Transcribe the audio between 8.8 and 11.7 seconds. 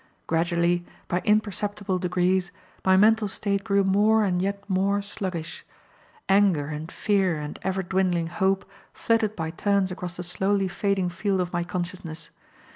flitted by turns across the slowly fading field of my